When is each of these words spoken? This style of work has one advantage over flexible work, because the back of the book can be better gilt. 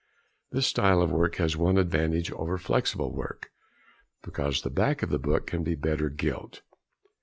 This 0.49 0.65
style 0.65 0.99
of 1.03 1.11
work 1.11 1.35
has 1.35 1.55
one 1.55 1.77
advantage 1.77 2.31
over 2.31 2.57
flexible 2.57 3.11
work, 3.11 3.51
because 4.23 4.63
the 4.63 4.71
back 4.71 5.03
of 5.03 5.09
the 5.09 5.19
book 5.19 5.45
can 5.45 5.61
be 5.63 5.75
better 5.75 6.09
gilt. 6.09 6.63